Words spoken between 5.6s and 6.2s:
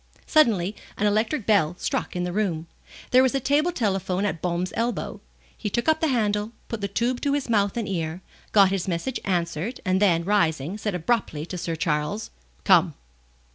took up the